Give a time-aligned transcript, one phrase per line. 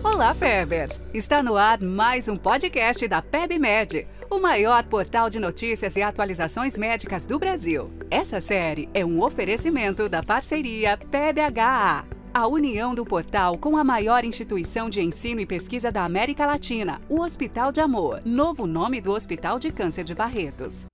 [0.00, 1.00] Olá, Pebers!
[1.12, 6.78] Está no ar mais um podcast da PebMed, o maior portal de notícias e atualizações
[6.78, 7.92] médicas do Brasil.
[8.10, 14.24] Essa série é um oferecimento da parceria PebHA, a união do portal com a maior
[14.24, 19.12] instituição de ensino e pesquisa da América Latina, o Hospital de Amor, novo nome do
[19.12, 20.86] Hospital de Câncer de Barretos.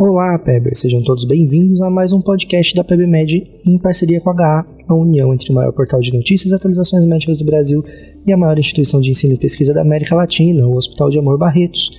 [0.00, 0.78] Olá, Pebers!
[0.78, 4.94] Sejam todos bem-vindos a mais um podcast da PebMed em parceria com a HA, a
[4.94, 7.84] união entre o maior portal de notícias e atualizações médicas do Brasil
[8.24, 11.36] e a maior instituição de ensino e pesquisa da América Latina, o Hospital de Amor
[11.36, 11.90] Barretos.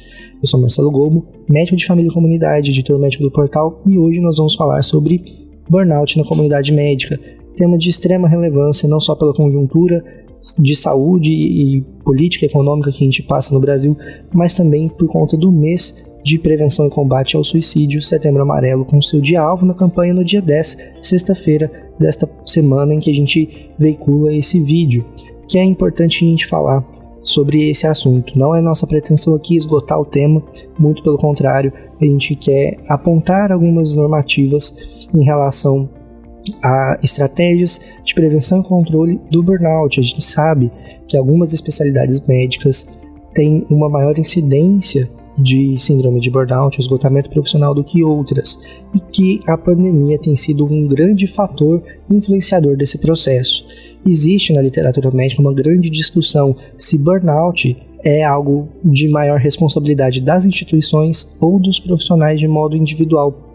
[0.41, 4.21] Eu sou Marcelo Gobo, médico de família e comunidade, editor médico do portal, e hoje
[4.21, 5.21] nós vamos falar sobre
[5.69, 7.19] burnout na comunidade médica,
[7.57, 10.01] tema de extrema relevância não só pela conjuntura
[10.57, 13.97] de saúde e política econômica que a gente passa no Brasil,
[14.33, 19.01] mas também por conta do mês de Prevenção e Combate ao Suicídio Setembro Amarelo, com
[19.01, 24.31] seu dia-alvo na campanha no dia 10, sexta-feira desta semana em que a gente veicula
[24.31, 25.03] esse vídeo,
[25.47, 26.85] que é importante a gente falar
[27.23, 28.37] sobre esse assunto.
[28.37, 30.43] Não é nossa pretensão aqui esgotar o tema,
[30.77, 35.89] muito pelo contrário, a gente quer apontar algumas normativas em relação
[36.63, 39.99] a estratégias de prevenção e controle do burnout.
[39.99, 40.71] A gente sabe
[41.07, 42.87] que algumas especialidades médicas
[43.33, 48.59] têm uma maior incidência de síndrome de burnout, esgotamento profissional do que outras,
[48.93, 53.65] e que a pandemia tem sido um grande fator influenciador desse processo.
[54.05, 60.45] Existe na literatura médica uma grande discussão se burnout é algo de maior responsabilidade das
[60.45, 63.45] instituições ou dos profissionais de modo individual.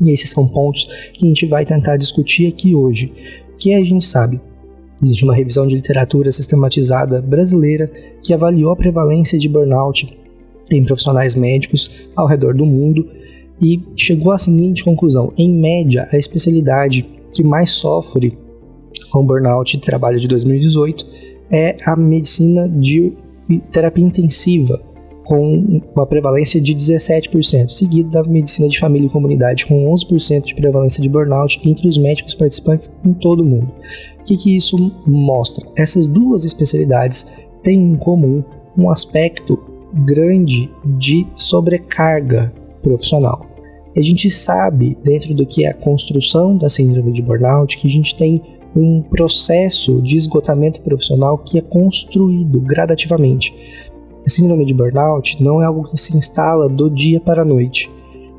[0.00, 3.12] E esses são pontos que a gente vai tentar discutir aqui hoje.
[3.58, 4.40] Que a gente sabe
[5.02, 7.90] Existe uma revisão de literatura sistematizada brasileira
[8.22, 10.16] que avaliou a prevalência de burnout
[10.76, 13.08] em profissionais médicos ao redor do mundo
[13.60, 18.36] e chegou à seguinte conclusão: em média, a especialidade que mais sofre
[19.10, 21.06] com burnout de trabalho de 2018
[21.50, 23.12] é a medicina de
[23.70, 24.80] terapia intensiva,
[25.24, 30.54] com uma prevalência de 17%, seguido da medicina de família e comunidade, com 11% de
[30.54, 33.72] prevalência de burnout entre os médicos participantes em todo o mundo.
[34.20, 34.76] O que, que isso
[35.06, 35.66] mostra?
[35.76, 37.26] Essas duas especialidades
[37.62, 38.42] têm em comum
[38.76, 39.58] um aspecto
[39.92, 43.46] grande de sobrecarga profissional.
[43.94, 47.90] a gente sabe, dentro do que é a construção da síndrome de burnout, que a
[47.90, 48.40] gente tem
[48.74, 53.54] um processo de esgotamento profissional que é construído gradativamente.
[54.24, 57.90] A síndrome de burnout não é algo que se instala do dia para a noite.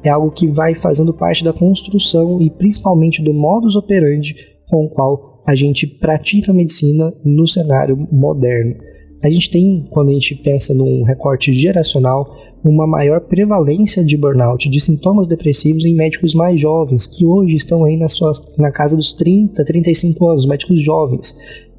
[0.03, 4.36] É algo que vai fazendo parte da construção e principalmente do modus operandi
[4.68, 8.75] com o qual a gente pratica a medicina no cenário moderno
[9.23, 14.69] a gente tem, quando a gente pensa num recorte geracional, uma maior prevalência de burnout,
[14.69, 18.97] de sintomas depressivos em médicos mais jovens, que hoje estão aí na, sua, na casa
[18.97, 21.38] dos 30, 35 anos, médicos jovens,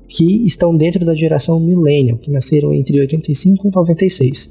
[0.09, 4.50] que estão dentro da geração millennial, que nasceram entre 85 e 96.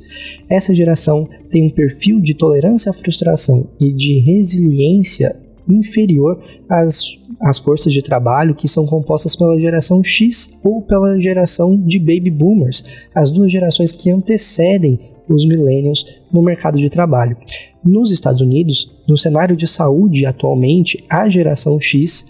[0.50, 5.36] Essa geração tem um perfil de tolerância à frustração e de resiliência
[5.68, 6.40] inferior
[6.70, 12.00] às, às forças de trabalho que são compostas pela geração X ou pela geração de
[12.00, 12.84] baby boomers,
[13.14, 17.38] as duas gerações que antecedem os millennials no mercado de trabalho.
[17.84, 22.26] Nos Estados Unidos, no cenário de saúde atualmente, a geração X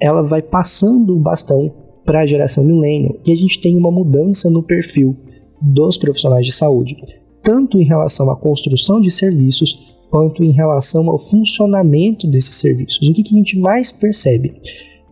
[0.00, 1.72] ela vai passando o bastão
[2.04, 5.16] para a geração millennial e a gente tem uma mudança no perfil
[5.60, 6.96] dos profissionais de saúde,
[7.42, 13.06] tanto em relação à construção de serviços quanto em relação ao funcionamento desses serviços.
[13.08, 14.54] O que, que a gente mais percebe?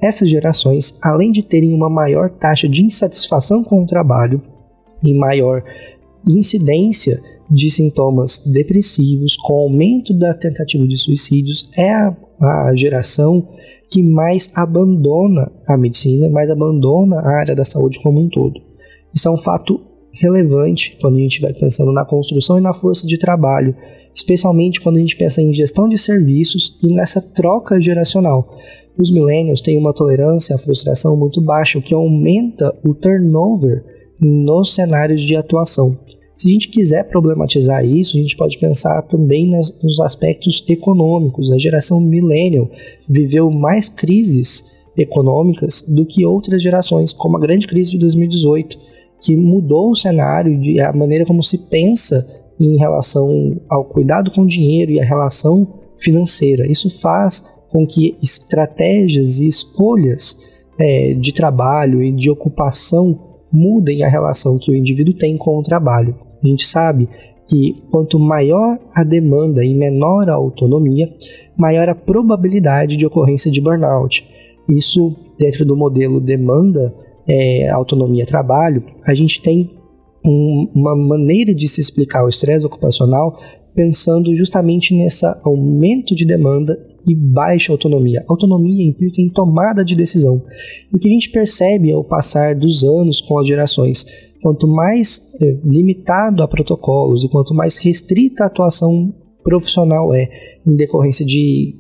[0.00, 4.42] Essas gerações, além de terem uma maior taxa de insatisfação com o trabalho
[5.02, 5.62] e maior
[6.28, 13.46] incidência de sintomas depressivos, com aumento da tentativa de suicídios, é a, a geração
[13.88, 18.60] que mais abandona a medicina, mais abandona a área da saúde como um todo.
[19.14, 19.80] Isso é um fato
[20.12, 23.74] relevante quando a gente vai pensando na construção e na força de trabalho
[24.16, 28.56] especialmente quando a gente pensa em gestão de serviços e nessa troca geracional.
[28.98, 33.84] Os millennials têm uma tolerância à frustração muito baixa, o que aumenta o turnover
[34.18, 35.98] nos cenários de atuação.
[36.34, 41.52] Se a gente quiser problematizar isso, a gente pode pensar também nas, nos aspectos econômicos.
[41.52, 42.70] A geração millennial
[43.06, 44.64] viveu mais crises
[44.96, 48.78] econômicas do que outras gerações, como a grande crise de 2018,
[49.20, 52.26] que mudou o cenário e a maneira como se pensa
[52.58, 56.66] em relação ao cuidado com o dinheiro e a relação financeira.
[56.66, 60.36] Isso faz com que estratégias e escolhas
[60.78, 63.18] é, de trabalho e de ocupação
[63.52, 66.14] mudem a relação que o indivíduo tem com o trabalho.
[66.42, 67.08] A gente sabe
[67.48, 71.08] que quanto maior a demanda e menor a autonomia,
[71.56, 74.26] maior a probabilidade de ocorrência de burnout.
[74.68, 76.92] Isso, dentro do modelo demanda
[77.28, 79.70] é, autonomia-trabalho, a gente tem
[80.26, 83.38] um, uma maneira de se explicar o estresse ocupacional
[83.74, 86.76] pensando justamente nesse aumento de demanda
[87.06, 88.24] e baixa autonomia.
[88.26, 90.42] Autonomia implica em tomada de decisão.
[90.92, 94.04] o que a gente percebe ao passar dos anos com as gerações,
[94.42, 99.14] quanto mais é, limitado a protocolos e quanto mais restrita a atuação
[99.44, 100.28] profissional é
[100.66, 101.76] em decorrência de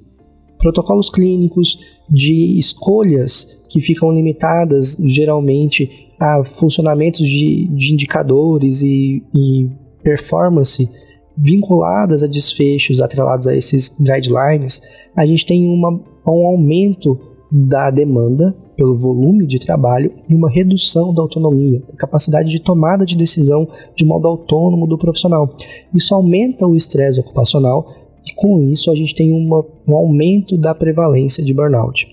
[0.58, 1.78] protocolos clínicos,
[2.08, 9.70] de escolhas que ficam limitadas geralmente a funcionamentos de, de indicadores e, e
[10.02, 10.88] performance
[11.36, 14.80] vinculadas a desfechos atrelados a esses guidelines,
[15.14, 15.90] a gente tem uma,
[16.26, 17.18] um aumento
[17.50, 23.04] da demanda pelo volume de trabalho e uma redução da autonomia, da capacidade de tomada
[23.04, 25.54] de decisão de modo autônomo do profissional.
[25.94, 27.90] Isso aumenta o estresse ocupacional
[28.26, 32.06] e com isso a gente tem uma, um aumento da prevalência de burnout.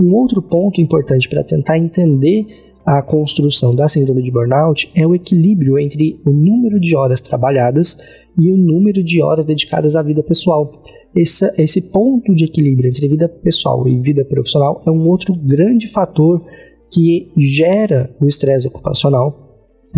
[0.00, 5.14] Um outro ponto importante para tentar entender a construção da síndrome de burnout é o
[5.14, 7.98] equilíbrio entre o número de horas trabalhadas
[8.38, 10.72] e o número de horas dedicadas à vida pessoal.
[11.14, 15.86] Esse, esse ponto de equilíbrio entre vida pessoal e vida profissional é um outro grande
[15.86, 16.42] fator
[16.90, 19.47] que gera o estresse ocupacional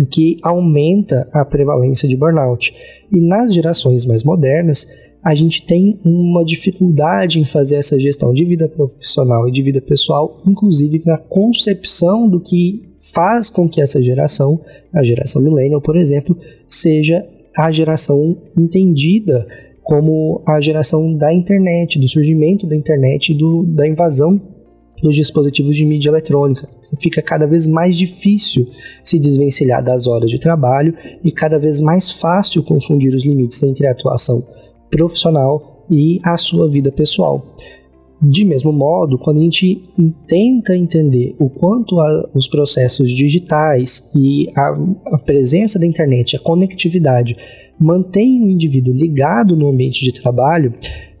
[0.09, 2.73] que aumenta a prevalência de burnout.
[3.11, 4.87] E nas gerações mais modernas,
[5.23, 9.81] a gente tem uma dificuldade em fazer essa gestão de vida profissional e de vida
[9.81, 14.59] pessoal, inclusive na concepção do que faz com que essa geração,
[14.93, 16.35] a geração millennial, por exemplo,
[16.67, 17.27] seja
[17.57, 19.45] a geração entendida
[19.83, 24.39] como a geração da internet, do surgimento da internet e do, da invasão
[25.01, 26.69] dos dispositivos de mídia eletrônica.
[26.99, 28.67] Fica cada vez mais difícil
[29.03, 30.93] se desvencilhar das horas de trabalho
[31.23, 34.43] e cada vez mais fácil confundir os limites entre a atuação
[34.89, 37.55] profissional e a sua vida pessoal.
[38.21, 39.81] De mesmo modo, quando a gente
[40.27, 44.77] tenta entender o quanto a, os processos digitais e a,
[45.15, 47.35] a presença da internet, a conectividade,
[47.79, 50.71] mantém o indivíduo ligado no ambiente de trabalho,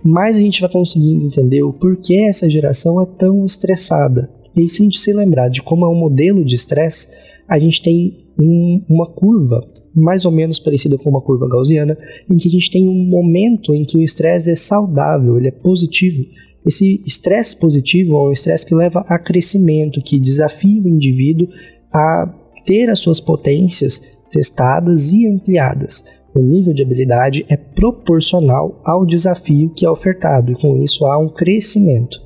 [0.03, 4.29] mais a gente vai conseguindo entender o porquê essa geração é tão estressada.
[4.55, 7.07] E se a gente se lembrar de como é um modelo de estresse,
[7.47, 11.97] a gente tem um, uma curva mais ou menos parecida com uma curva gaussiana,
[12.29, 15.51] em que a gente tem um momento em que o estresse é saudável, ele é
[15.51, 16.23] positivo.
[16.65, 21.47] Esse estresse positivo é um estresse que leva a crescimento, que desafia o indivíduo
[21.93, 22.33] a
[22.65, 23.99] ter as suas potências
[24.29, 26.05] testadas e ampliadas.
[26.33, 31.17] O nível de habilidade é proporcional ao desafio que é ofertado e com isso há
[31.17, 32.21] um crescimento.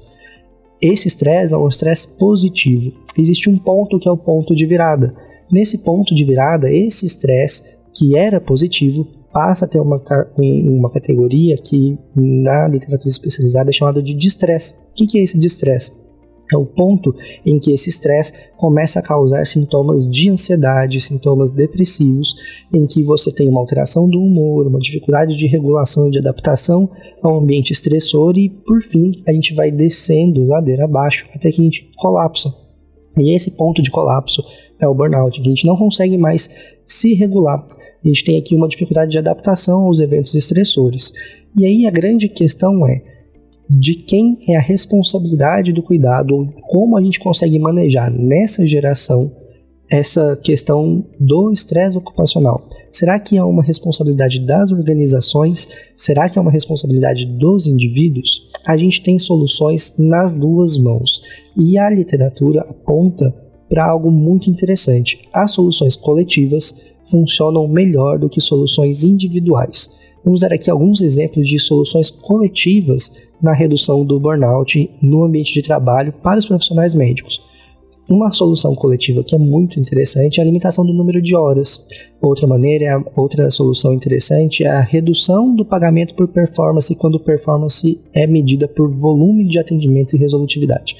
[0.81, 2.91] Esse estresse é um estresse positivo.
[3.17, 5.15] Existe um ponto que é o ponto de virada.
[5.51, 10.01] Nesse ponto de virada, esse estresse que era positivo passa a ter uma,
[10.37, 14.73] uma categoria que na literatura especializada é chamada de distress.
[14.91, 15.91] O que é esse distress?
[16.51, 17.15] É o ponto
[17.45, 22.35] em que esse estresse começa a causar sintomas de ansiedade, sintomas depressivos,
[22.73, 26.89] em que você tem uma alteração do humor, uma dificuldade de regulação e de adaptação
[27.23, 31.63] ao ambiente estressor e, por fim, a gente vai descendo ladeira abaixo até que a
[31.63, 32.53] gente colapsa.
[33.17, 34.43] E esse ponto de colapso
[34.79, 36.49] é o burnout, a gente não consegue mais
[36.85, 37.65] se regular.
[38.03, 41.11] A gente tem aqui uma dificuldade de adaptação aos eventos estressores.
[41.57, 43.14] E aí a grande questão é
[43.69, 49.31] de quem é a responsabilidade do cuidado, como a gente consegue manejar nessa geração
[49.89, 52.67] essa questão do estresse ocupacional.
[52.89, 55.67] Será que é uma responsabilidade das organizações?
[55.95, 58.49] Será que é uma responsabilidade dos indivíduos?
[58.65, 61.21] A gente tem soluções nas duas mãos.
[61.55, 63.31] E a literatura aponta
[63.69, 65.19] para algo muito interessante.
[65.33, 66.73] As soluções coletivas
[67.09, 69.89] funcionam melhor do que soluções individuais.
[70.23, 73.11] Vamos dar aqui alguns exemplos de soluções coletivas
[73.45, 77.41] na redução do burnout no ambiente de trabalho para os profissionais médicos.
[78.09, 81.87] Uma solução coletiva que é muito interessante é a limitação do número de horas.
[82.21, 88.27] Outra maneira, outra solução interessante é a redução do pagamento por performance quando performance é
[88.27, 90.95] medida por volume de atendimento e resolutividade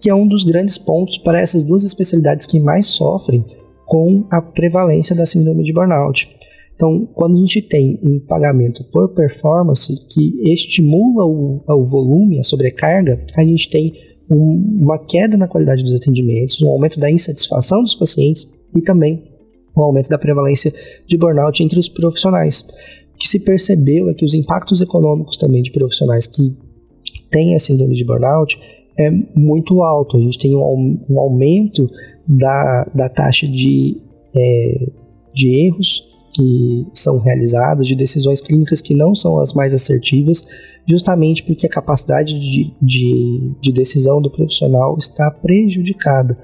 [0.00, 3.44] que é um dos grandes pontos para essas duas especialidades que mais sofrem
[3.84, 6.30] com a prevalência da síndrome de burnout.
[6.78, 12.44] Então, quando a gente tem um pagamento por performance que estimula o, o volume, a
[12.44, 13.92] sobrecarga, a gente tem
[14.30, 19.24] um, uma queda na qualidade dos atendimentos, um aumento da insatisfação dos pacientes e também
[19.76, 20.72] um aumento da prevalência
[21.04, 22.60] de burnout entre os profissionais.
[23.12, 26.56] O que se percebeu é que os impactos econômicos também de profissionais que
[27.28, 28.56] têm a síndrome de burnout
[28.96, 30.16] é muito alto.
[30.16, 31.90] A gente tem um, um aumento
[32.24, 34.00] da, da taxa de,
[34.32, 34.86] é,
[35.34, 36.07] de erros
[36.38, 40.46] que são realizados, de decisões clínicas que não são as mais assertivas,
[40.86, 46.38] justamente porque a capacidade de, de, de decisão do profissional está prejudicada.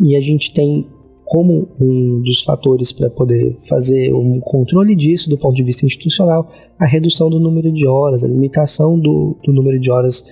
[0.00, 0.88] e a gente tem
[1.24, 6.48] como um dos fatores para poder fazer um controle disso do ponto de vista institucional,
[6.78, 10.24] a redução do número de horas, a limitação do, do número de horas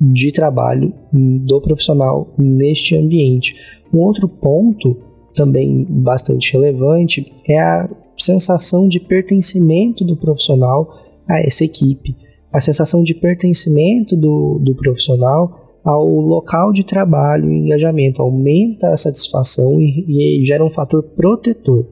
[0.00, 3.54] de trabalho do profissional neste ambiente.
[3.92, 4.96] Um outro ponto
[5.34, 10.88] também bastante relevante é a sensação de pertencimento do profissional
[11.28, 12.16] a essa equipe,
[12.52, 18.96] a sensação de pertencimento do, do profissional ao local de trabalho e engajamento, aumenta a
[18.96, 21.86] satisfação e, e gera um fator protetor.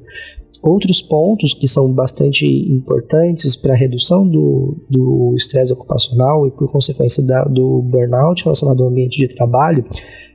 [0.62, 7.22] Outros pontos que são bastante importantes para a redução do estresse ocupacional e, por consequência,
[7.22, 9.82] da, do burnout relacionado ao ambiente de trabalho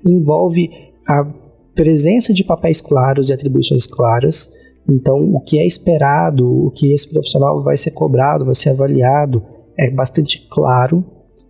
[0.04, 0.70] envolve
[1.08, 1.24] a
[1.76, 4.50] presença de papéis claros e atribuições claras.
[4.90, 9.44] Então, o que é esperado, o que esse profissional vai ser cobrado, vai ser avaliado,
[9.78, 11.04] é bastante claro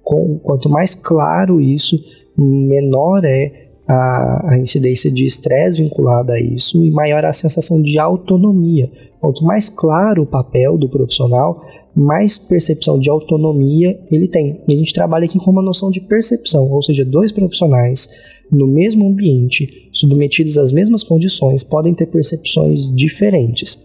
[0.04, 1.98] com, quanto mais claro isso,
[2.38, 8.00] menor é a, a incidência de estresse vinculada a isso e maior a sensação de
[8.00, 8.90] autonomia.
[9.20, 11.62] Quanto mais claro o papel do profissional,
[11.96, 14.62] mais percepção de autonomia ele tem.
[14.68, 18.10] E a gente trabalha aqui com uma noção de percepção, ou seja, dois profissionais
[18.52, 23.82] no mesmo ambiente, submetidos às mesmas condições, podem ter percepções diferentes.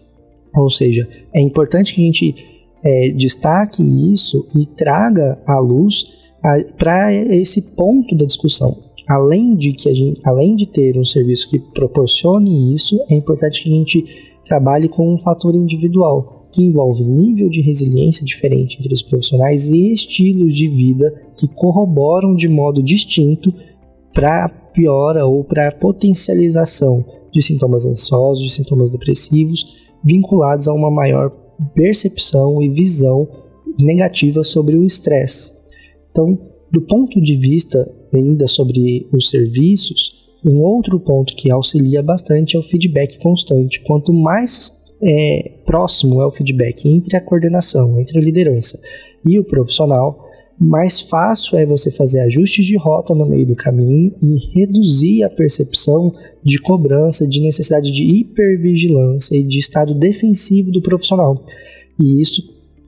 [0.54, 2.34] Ou seja, é importante que a gente
[2.84, 6.18] é, destaque isso e traga à luz
[6.78, 8.76] para esse ponto da discussão.
[9.08, 13.62] Além de que a gente, além de ter um serviço que proporcione isso, é importante
[13.62, 14.04] que a gente
[14.44, 19.92] trabalhe com um fator individual que envolve nível de resiliência diferente entre os profissionais e
[19.92, 23.54] estilos de vida que corroboram de modo distinto
[24.12, 29.64] para piora ou para potencialização de sintomas ansiosos, de sintomas depressivos,
[30.04, 31.30] vinculados a uma maior
[31.74, 33.28] percepção e visão
[33.78, 35.52] negativa sobre o estresse.
[36.10, 36.38] Então,
[36.70, 42.58] do ponto de vista ainda sobre os serviços, um outro ponto que auxilia bastante é
[42.58, 43.80] o feedback constante.
[43.82, 48.80] Quanto mais é, próximo é o feedback entre a coordenação, entre a liderança
[49.26, 50.26] e o profissional,
[50.58, 55.30] mais fácil é você fazer ajustes de rota no meio do caminho e reduzir a
[55.30, 56.12] percepção
[56.44, 61.42] de cobrança, de necessidade de hipervigilância e de estado defensivo do profissional.
[61.98, 62.42] E isso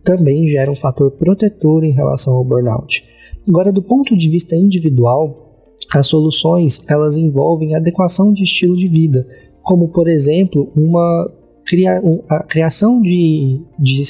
[0.04, 3.02] também gera um fator protetor em relação ao burnout.
[3.49, 9.26] Agora, do ponto de vista individual, as soluções elas envolvem adequação de estilo de vida,
[9.62, 11.33] como por exemplo uma
[11.64, 14.02] cria, a criação de, de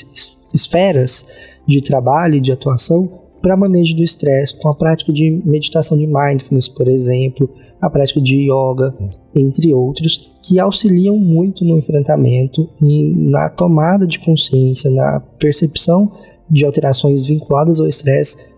[0.54, 1.26] esferas
[1.66, 3.08] de trabalho e de atuação
[3.40, 8.20] para manejo do estresse, com a prática de meditação de mindfulness, por exemplo, a prática
[8.20, 8.94] de yoga,
[9.34, 16.12] entre outros, que auxiliam muito no enfrentamento e na tomada de consciência, na percepção
[16.48, 18.52] de alterações vinculadas ao estresse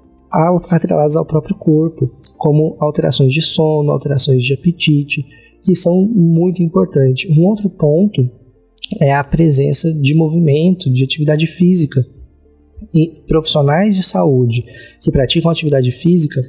[0.68, 5.24] atreladas ao próprio corpo, como alterações de sono, alterações de apetite,
[5.62, 7.30] que são muito importantes.
[7.30, 8.28] Um outro ponto
[9.00, 12.04] é a presença de movimento, de atividade física.
[12.92, 14.64] E profissionais de saúde
[15.00, 16.40] que praticam atividade física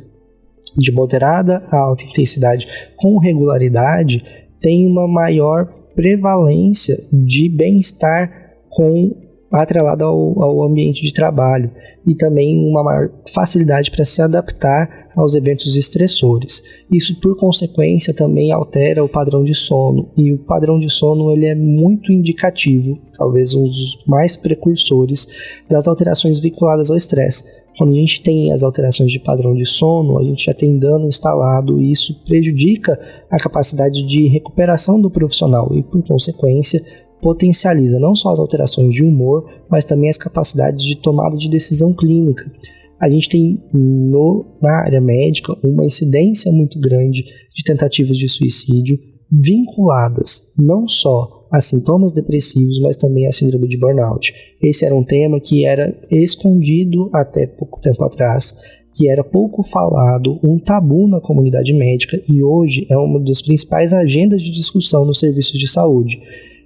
[0.77, 4.23] de moderada a alta intensidade com regularidade
[4.59, 9.15] têm uma maior prevalência de bem-estar com
[9.51, 11.71] atrelado ao, ao ambiente de trabalho
[12.05, 16.61] e também uma maior facilidade para se adaptar aos eventos estressores.
[16.91, 21.45] Isso, por consequência, também altera o padrão de sono e o padrão de sono ele
[21.45, 25.27] é muito indicativo, talvez um dos mais precursores
[25.69, 27.65] das alterações vinculadas ao estresse.
[27.77, 31.07] Quando a gente tem as alterações de padrão de sono, a gente já tem dano
[31.07, 32.97] instalado e isso prejudica
[33.29, 36.81] a capacidade de recuperação do profissional e, por consequência,
[37.21, 41.93] potencializa não só as alterações de humor, mas também as capacidades de tomada de decisão
[41.93, 42.51] clínica.
[42.99, 48.97] A gente tem no, na área médica uma incidência muito grande de tentativas de suicídio
[49.31, 54.33] vinculadas não só a sintomas depressivos, mas também a síndrome de burnout.
[54.61, 58.55] Esse era um tema que era escondido até pouco tempo atrás,
[58.93, 63.93] que era pouco falado, um tabu na comunidade médica e hoje é uma das principais
[63.93, 66.21] agendas de discussão nos serviços de saúde.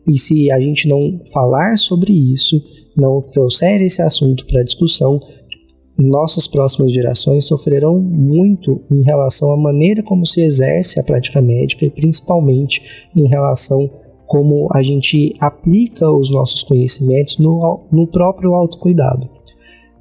[0.10, 2.60] E se a gente não falar sobre isso,
[2.98, 5.20] não trouxer esse assunto para discussão,
[5.96, 11.86] nossas próximas gerações sofrerão muito em relação à maneira como se exerce a prática médica
[11.86, 13.90] e principalmente em relação
[14.26, 19.30] como a gente aplica os nossos conhecimentos no, no próprio autocuidado.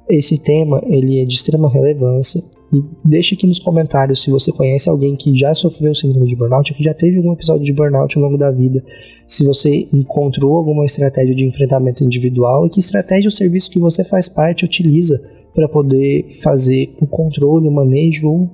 [0.09, 4.89] Esse tema ele é de extrema relevância e deixe aqui nos comentários se você conhece
[4.89, 8.15] alguém que já sofreu síndrome de burnout ou que já teve algum episódio de burnout
[8.15, 8.83] ao longo da vida.
[9.27, 14.03] Se você encontrou alguma estratégia de enfrentamento individual e que estratégia o serviço que você
[14.03, 15.19] faz parte utiliza
[15.53, 18.49] para poder fazer o controle, o manejo ou,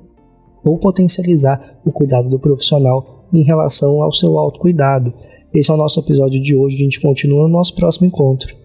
[0.63, 5.13] ou potencializar o cuidado do profissional em relação ao seu autocuidado.
[5.53, 8.64] Esse é o nosso episódio de hoje, a gente continua no nosso próximo encontro.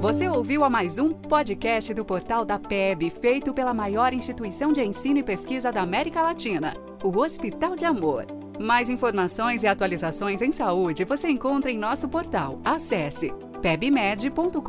[0.00, 4.84] Você ouviu a mais um podcast do portal da PEB, feito pela maior instituição de
[4.84, 8.26] ensino e pesquisa da América Latina, o Hospital de Amor.
[8.60, 12.60] Mais informações e atualizações em saúde você encontra em nosso portal.
[12.62, 14.60] Acesse pebmed.com.br.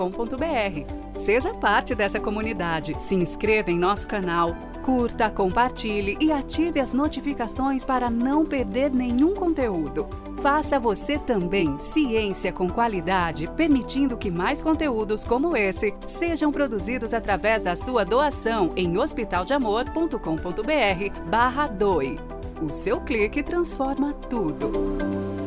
[1.13, 4.55] Seja parte dessa comunidade, se inscreva em nosso canal,
[4.87, 10.07] curta, compartilhe e ative as notificações para não perder nenhum conteúdo.
[10.39, 17.61] Faça você também ciência com qualidade, permitindo que mais conteúdos como esse sejam produzidos através
[17.61, 22.17] da sua doação em hospitaldeamor.com.br barra doe.
[22.61, 25.46] O seu clique transforma tudo.